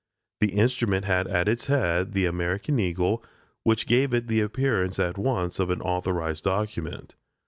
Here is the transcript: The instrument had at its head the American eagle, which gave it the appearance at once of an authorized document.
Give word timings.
The 0.39 0.53
instrument 0.53 1.05
had 1.05 1.27
at 1.27 1.47
its 1.47 1.67
head 1.67 2.13
the 2.13 2.25
American 2.25 2.79
eagle, 2.79 3.23
which 3.61 3.85
gave 3.85 4.15
it 4.15 4.25
the 4.25 4.41
appearance 4.41 4.97
at 4.97 5.15
once 5.15 5.59
of 5.59 5.69
an 5.69 5.79
authorized 5.81 6.43
document. 6.45 7.13